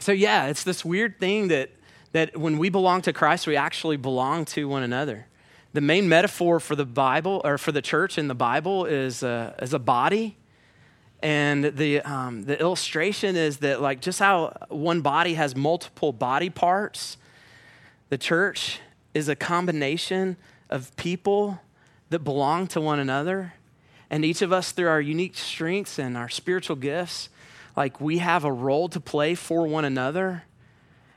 [0.00, 1.70] so yeah, it's this weird thing that
[2.14, 5.26] that when we belong to Christ, we actually belong to one another.
[5.72, 9.54] The main metaphor for the Bible, or for the church in the Bible, is a,
[9.58, 10.36] a body.
[11.20, 16.50] And the, um, the illustration is that, like, just how one body has multiple body
[16.50, 17.16] parts,
[18.10, 18.80] The church
[19.12, 20.36] is a combination
[20.70, 21.60] of people
[22.10, 23.54] that belong to one another.
[24.08, 27.28] And each of us, through our unique strengths and our spiritual gifts,
[27.76, 30.44] like we have a role to play for one another.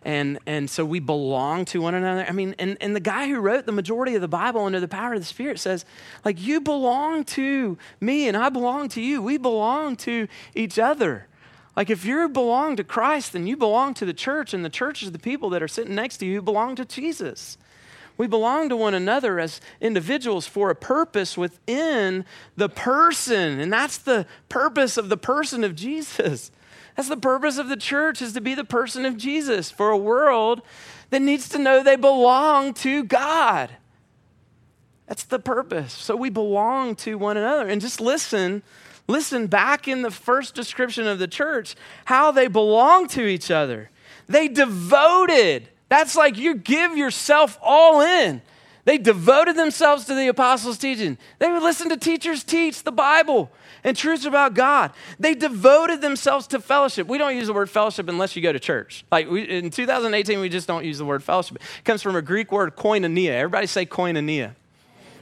[0.08, 2.26] And, and so we belong to one another.
[2.26, 4.88] I mean, and, and the guy who wrote the majority of the Bible under the
[4.88, 5.84] power of the Spirit says,
[6.24, 9.22] like, you belong to me and I belong to you.
[9.22, 11.28] We belong to each other.
[11.76, 15.03] Like, if you belong to Christ, then you belong to the church, and the church
[15.03, 17.58] is the people that are sitting next to you who belong to Jesus.
[18.16, 22.24] We belong to one another as individuals for a purpose within
[22.55, 23.60] the person.
[23.60, 26.49] And that's the purpose of the person of Jesus.
[26.98, 29.98] That's the purpose of the church is to be the person of Jesus for a
[29.98, 30.62] world
[31.12, 33.70] that needs to know they belong to God.
[35.08, 35.93] That's the purpose.
[35.93, 37.70] So we belong to one another.
[37.70, 38.64] And just listen,
[39.08, 41.76] listen back in the first description of the church
[42.06, 43.89] how they belong to each other.
[44.28, 48.41] They devoted that's like you give yourself all in.
[48.88, 51.17] They devoted themselves to the apostles' teaching.
[51.39, 53.51] They would listen to teachers teach the Bible
[53.83, 54.93] and truths about God.
[55.19, 57.05] They devoted themselves to fellowship.
[57.05, 59.03] We don't use the word fellowship unless you go to church.
[59.11, 61.57] Like we, in 2018, we just don't use the word fellowship.
[61.57, 63.31] It comes from a Greek word koinonia.
[63.31, 64.55] Everybody say koinonia.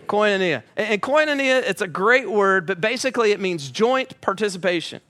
[0.05, 0.61] Koinonia.
[0.77, 5.01] And koinonia, it's a great word, but basically it means joint participation.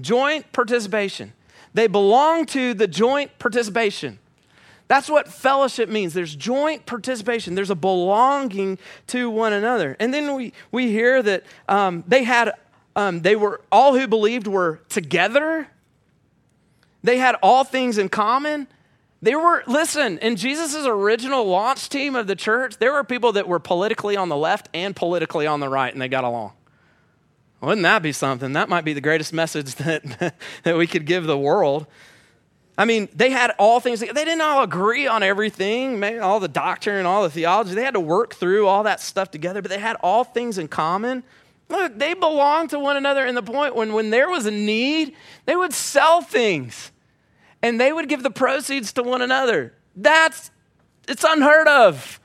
[0.00, 1.32] Joint participation.
[1.74, 4.20] They belong to the joint participation.
[4.86, 6.12] That's what fellowship means.
[6.14, 8.78] There's joint participation, there's a belonging
[9.08, 9.96] to one another.
[9.98, 12.52] And then we, we hear that um, they had,
[12.94, 15.68] um, they were, all who believed were together.
[17.02, 18.66] They had all things in common.
[19.20, 23.48] They were, listen, in Jesus' original launch team of the church, there were people that
[23.48, 26.52] were politically on the left and politically on the right, and they got along.
[27.62, 28.52] Wouldn't that be something?
[28.52, 31.86] That might be the greatest message that, that we could give the world.
[32.76, 36.48] I mean, they had all things, they didn't all agree on everything, maybe all the
[36.48, 37.74] doctrine and all the theology.
[37.74, 40.66] They had to work through all that stuff together, but they had all things in
[40.66, 41.22] common.
[41.68, 45.14] Look, they belonged to one another in the point when, when there was a need,
[45.46, 46.90] they would sell things
[47.62, 49.72] and they would give the proceeds to one another.
[49.96, 50.50] That's,
[51.08, 52.20] it's unheard of.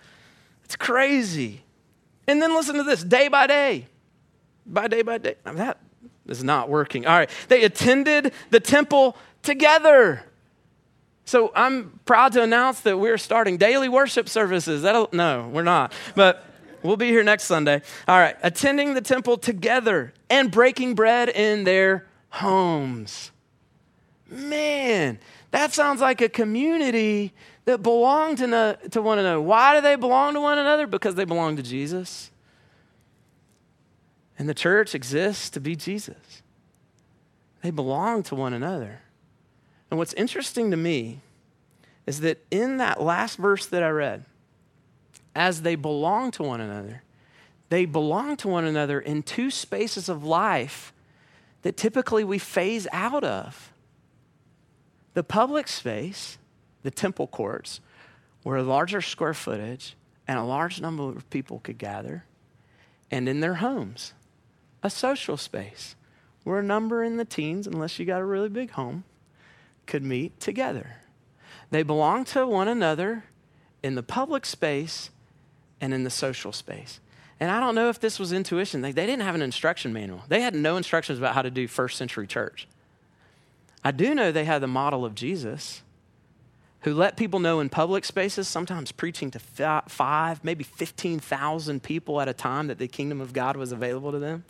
[0.65, 1.63] It's crazy.
[2.27, 3.87] And then listen to this day by day,
[4.65, 5.35] by day by day.
[5.45, 5.77] I mean, that
[6.27, 7.05] is not working.
[7.05, 7.29] All right.
[7.47, 10.23] They attended the temple together.
[11.29, 14.81] So I'm proud to announce that we're starting daily worship services.
[14.81, 15.93] That'll, no, we're not.
[16.15, 16.43] But
[16.81, 17.83] we'll be here next Sunday.
[18.07, 23.29] All right, attending the temple together and breaking bread in their homes.
[24.27, 25.19] Man,
[25.51, 29.39] that sounds like a community that belong to, to one another.
[29.39, 30.87] Why do they belong to one another?
[30.87, 32.31] Because they belong to Jesus.
[34.39, 36.41] And the church exists to be Jesus.
[37.61, 39.01] They belong to one another.
[39.89, 41.21] And what's interesting to me
[42.05, 44.25] is that in that last verse that I read,
[45.35, 47.03] as they belong to one another,
[47.69, 50.91] they belong to one another in two spaces of life
[51.61, 53.71] that typically we phase out of.
[55.13, 56.37] The public space,
[56.83, 57.79] the temple courts,
[58.43, 59.95] where a larger square footage
[60.27, 62.25] and a large number of people could gather,
[63.11, 64.13] and in their homes,
[64.81, 65.95] a social space
[66.43, 69.03] where a number in the teens, unless you got a really big home,
[69.89, 70.95] could meet together.
[71.71, 73.25] They belong to one another
[73.83, 75.09] in the public space
[75.81, 76.99] and in the social space.
[77.39, 78.81] And I don't know if this was intuition.
[78.81, 81.67] They, they didn't have an instruction manual, they had no instructions about how to do
[81.67, 82.67] first century church.
[83.83, 85.81] I do know they had the model of Jesus
[86.81, 92.29] who let people know in public spaces, sometimes preaching to five, maybe 15,000 people at
[92.29, 94.45] a time, that the kingdom of God was available to them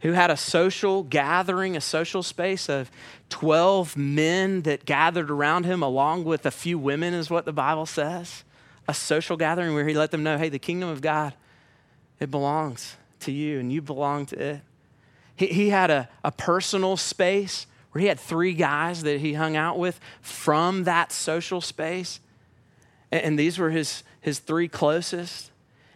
[0.00, 2.90] who had a social gathering, a social space of
[3.30, 7.86] 12 men that gathered around him, along with a few women, is what the Bible
[7.86, 8.44] says.
[8.88, 11.34] A social gathering where he let them know hey, the kingdom of God,
[12.20, 14.60] it belongs to you, and you belong to it.
[15.34, 19.56] He, he had a, a personal space where he had three guys that he hung
[19.56, 22.20] out with from that social space.
[23.10, 25.50] And, and these were his, his three closest.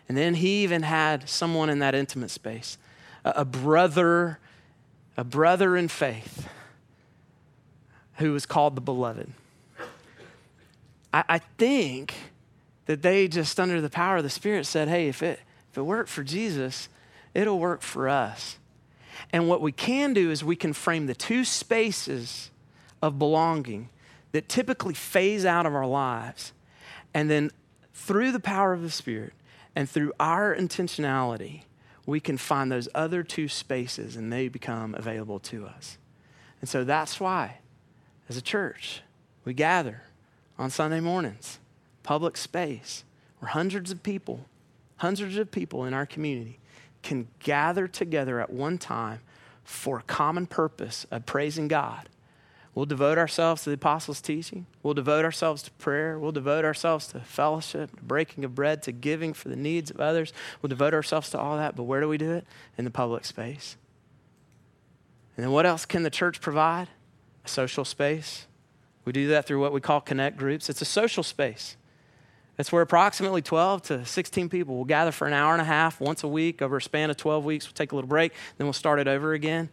[0.08, 2.78] And then he even had someone in that intimate space
[3.24, 4.38] a brother,
[5.16, 6.48] a brother in faith
[8.16, 9.30] who was called the beloved.
[11.12, 12.14] I, I think
[12.86, 15.40] that they just, under the power of the Spirit, said, hey, if it,
[15.70, 16.88] if it worked for Jesus,
[17.34, 18.58] it'll work for us.
[19.32, 22.50] And what we can do is we can frame the two spaces
[23.02, 23.88] of belonging
[24.32, 26.52] that typically phase out of our lives.
[27.14, 27.50] And then
[27.94, 29.32] through the power of the Spirit
[29.76, 31.62] and through our intentionality,
[32.10, 35.96] we can find those other two spaces and they become available to us.
[36.60, 37.58] And so that's why,
[38.28, 39.02] as a church,
[39.44, 40.02] we gather
[40.58, 41.58] on Sunday mornings
[42.02, 43.04] public space
[43.38, 44.44] where hundreds of people,
[44.96, 46.58] hundreds of people in our community
[47.02, 49.20] can gather together at one time
[49.64, 52.08] for a common purpose of praising God.
[52.74, 54.66] We'll devote ourselves to the apostles' teaching.
[54.82, 56.18] We'll devote ourselves to prayer.
[56.18, 60.00] We'll devote ourselves to fellowship, to breaking of bread, to giving for the needs of
[60.00, 60.32] others.
[60.62, 61.74] We'll devote ourselves to all that.
[61.74, 62.46] But where do we do it?
[62.78, 63.76] In the public space.
[65.36, 66.88] And then what else can the church provide?
[67.44, 68.46] A social space.
[69.04, 70.70] We do that through what we call connect groups.
[70.70, 71.76] It's a social space.
[72.58, 75.98] It's where approximately 12 to 16 people will gather for an hour and a half
[75.98, 77.66] once a week over a span of 12 weeks.
[77.66, 79.70] We'll take a little break, then we'll start it over again.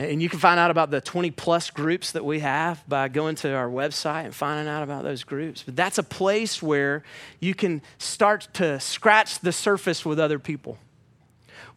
[0.00, 3.34] And you can find out about the 20 plus groups that we have by going
[3.36, 5.62] to our website and finding out about those groups.
[5.62, 7.02] But that's a place where
[7.38, 10.78] you can start to scratch the surface with other people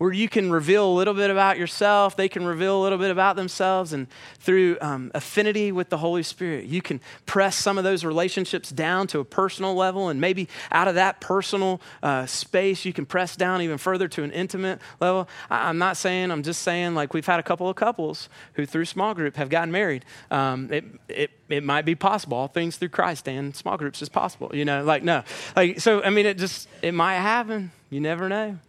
[0.03, 3.09] where you can reveal a little bit about yourself, they can reveal a little bit
[3.09, 4.05] about themselves, and
[4.37, 9.07] through um, affinity with the Holy Spirit, you can press some of those relationships down
[9.07, 13.37] to a personal level, and maybe out of that personal uh, space, you can press
[13.37, 15.29] down even further to an intimate level.
[15.49, 18.65] I, am not saying, I'm just saying, like we've had a couple of couples who,
[18.65, 20.03] through small group, have gotten married.
[20.29, 22.35] Um, it, it, it might be possible.
[22.35, 24.51] All things through Christ and small groups is possible.
[24.53, 25.23] You know, like, no.
[25.55, 27.71] Like, so, I mean, it just, it might happen.
[27.89, 28.59] You never know.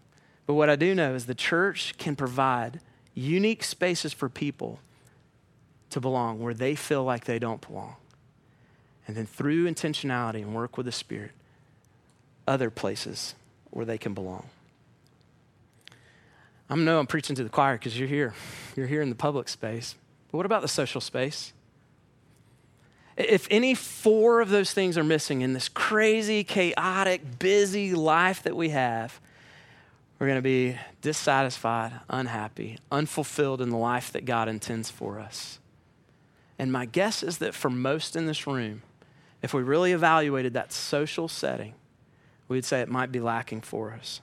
[0.46, 2.80] But what I do know is the church can provide
[3.14, 4.80] unique spaces for people
[5.90, 7.96] to belong where they feel like they don't belong.
[9.06, 11.32] And then through intentionality and work with the Spirit,
[12.46, 13.34] other places
[13.70, 14.46] where they can belong.
[16.68, 18.34] I know I'm preaching to the choir because you're here.
[18.74, 19.94] You're here in the public space.
[20.30, 21.52] But what about the social space?
[23.16, 28.56] If any four of those things are missing in this crazy, chaotic, busy life that
[28.56, 29.20] we have,
[30.18, 35.58] we're going to be dissatisfied, unhappy, unfulfilled in the life that God intends for us.
[36.58, 38.82] And my guess is that for most in this room,
[39.42, 41.74] if we really evaluated that social setting,
[42.48, 44.20] we'd say it might be lacking for us.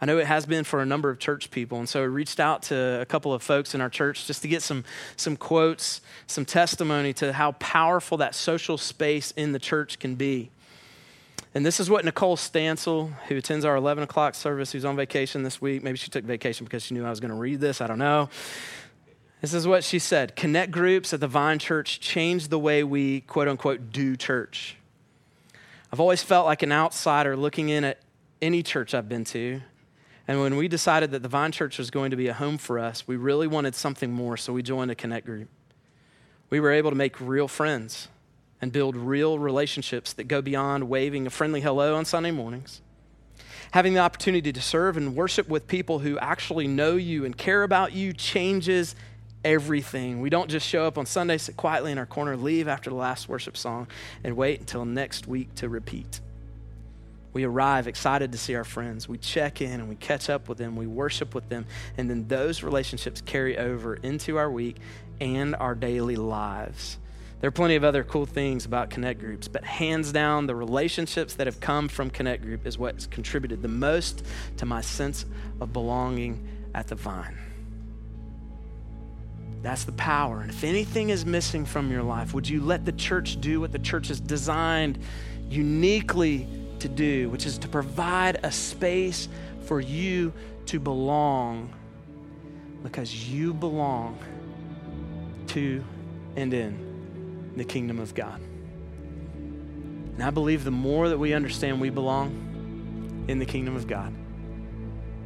[0.00, 2.38] I know it has been for a number of church people, and so I reached
[2.38, 4.84] out to a couple of folks in our church just to get some,
[5.16, 10.50] some quotes, some testimony to how powerful that social space in the church can be.
[11.58, 15.42] And this is what Nicole Stansel, who attends our 11 o'clock service, who's on vacation
[15.42, 17.80] this week, maybe she took vacation because she knew I was going to read this,
[17.80, 18.30] I don't know.
[19.40, 23.22] This is what she said Connect groups at the Vine Church changed the way we,
[23.22, 24.76] quote unquote, do church.
[25.92, 27.98] I've always felt like an outsider looking in at
[28.40, 29.60] any church I've been to.
[30.28, 32.78] And when we decided that the Vine Church was going to be a home for
[32.78, 35.48] us, we really wanted something more, so we joined a Connect group.
[36.50, 38.06] We were able to make real friends
[38.60, 42.80] and build real relationships that go beyond waving a friendly hello on Sunday mornings.
[43.72, 47.62] Having the opportunity to serve and worship with people who actually know you and care
[47.62, 48.96] about you changes
[49.44, 50.20] everything.
[50.20, 52.96] We don't just show up on Sunday, sit quietly in our corner, leave after the
[52.96, 53.86] last worship song,
[54.24, 56.20] and wait until next week to repeat.
[57.32, 59.08] We arrive excited to see our friends.
[59.08, 60.76] We check in and we catch up with them.
[60.76, 61.66] We worship with them.
[61.96, 64.78] And then those relationships carry over into our week
[65.20, 66.98] and our daily lives.
[67.40, 71.34] There are plenty of other cool things about Connect groups, but hands down, the relationships
[71.34, 74.24] that have come from Connect group is what's contributed the most
[74.56, 75.24] to my sense
[75.60, 77.38] of belonging at the vine.
[79.62, 80.40] That's the power.
[80.40, 83.70] And if anything is missing from your life, would you let the church do what
[83.70, 84.98] the church is designed
[85.48, 86.48] uniquely
[86.80, 89.28] to do, which is to provide a space
[89.64, 90.32] for you
[90.66, 91.72] to belong
[92.82, 94.18] because you belong
[95.48, 95.84] to
[96.36, 96.87] and in
[97.58, 98.40] the kingdom of God.
[100.14, 104.14] And I believe the more that we understand we belong in the kingdom of God,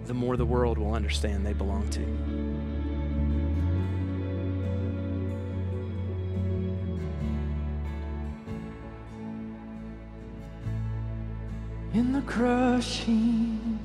[0.06, 2.02] the more the world will understand they belong to.
[11.94, 13.78] In the crushing,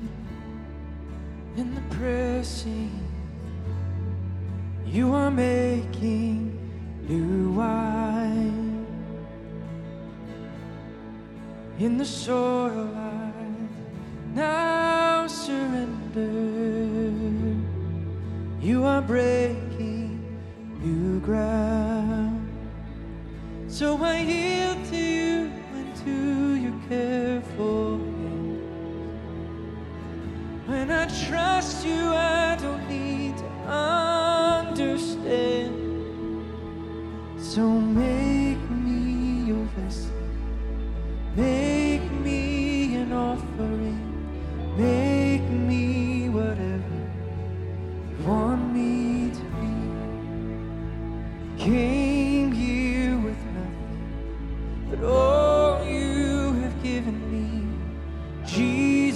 [1.56, 3.06] in the pressing,
[4.86, 6.57] you are making
[7.08, 8.86] new wine
[11.78, 13.32] in the soil I
[14.34, 16.28] now surrender.
[18.60, 20.20] You are breaking
[20.82, 22.46] new ground,
[23.68, 28.60] so I yield to you and to your careful hand.
[30.66, 32.47] When I trust you, I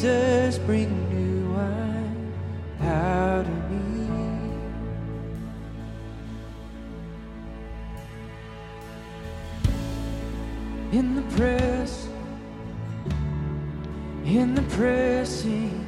[0.02, 2.34] Jesus, bring new wine
[2.80, 4.08] out of me.
[10.98, 12.08] In the press,
[14.24, 15.86] in the pressing,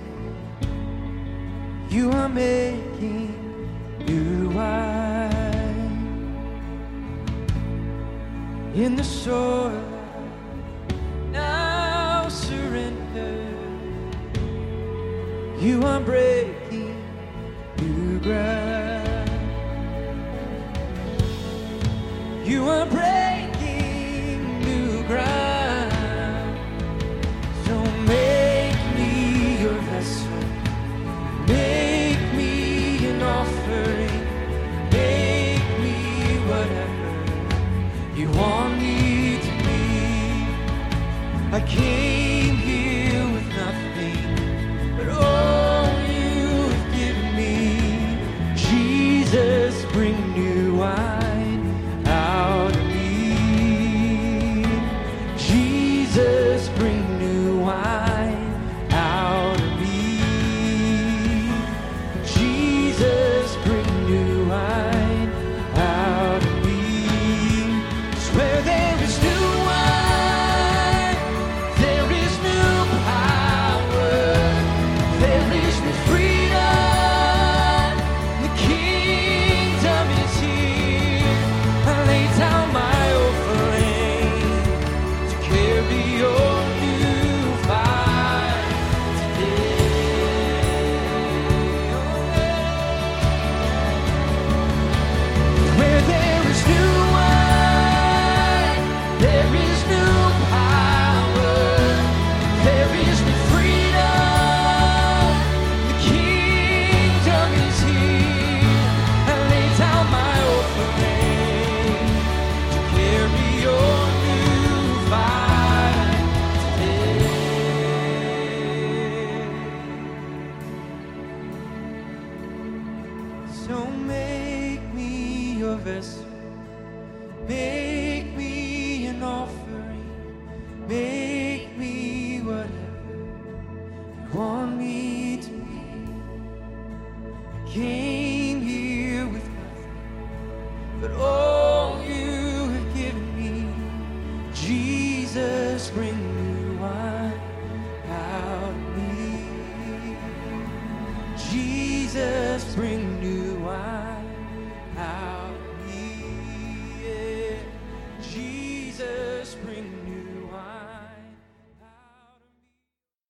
[1.91, 3.35] you are making
[4.07, 5.33] new wine.
[8.77, 9.94] In the soil,
[15.65, 16.95] You are breaking
[17.81, 19.31] new ground.
[22.45, 26.59] You are breaking new ground.
[27.65, 30.39] So make me your vessel.
[31.47, 34.21] Make me an offering.
[34.93, 35.97] Make me
[36.51, 37.13] whatever
[38.15, 39.81] you want me to be.
[41.57, 42.24] I came.